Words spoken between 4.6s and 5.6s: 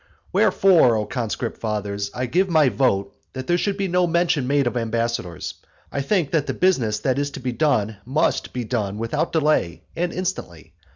of ambassadors